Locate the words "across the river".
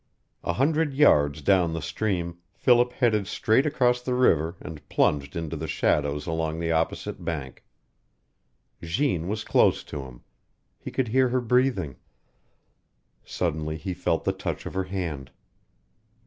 3.67-4.55